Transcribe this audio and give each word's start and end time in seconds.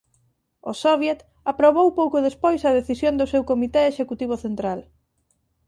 O 0.69 0.73
Soviet 0.83 1.19
aprobou 1.51 1.87
pouco 1.99 2.17
despois 2.27 2.61
a 2.63 2.75
decisión 2.79 3.13
do 3.17 3.29
seu 3.31 3.43
Comité 3.51 3.81
Executivo 3.87 4.35
Central. 4.45 4.79